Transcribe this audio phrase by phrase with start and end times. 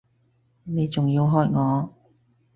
[0.63, 1.93] 你仲要喝我！